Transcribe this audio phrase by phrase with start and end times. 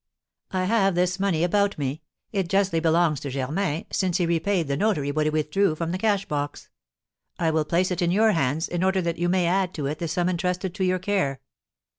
[0.49, 2.01] I have this money about me;
[2.31, 5.99] it justly belongs to Germain, since he repaid the notary what he withdrew from the
[5.99, 6.71] cash box.
[7.37, 9.93] I will place it in your hands, in order that you may add it to
[9.93, 11.39] the sum entrusted to your care."